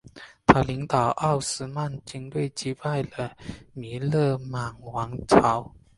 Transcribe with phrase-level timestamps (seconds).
[0.47, 3.37] 他领导奥斯曼军队击败了
[3.75, 5.71] 尕勒莽王朝。